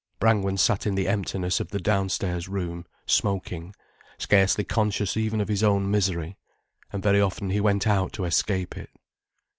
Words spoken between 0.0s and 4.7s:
Brangwen sat in the emptiness of the downstairs room, smoking, scarcely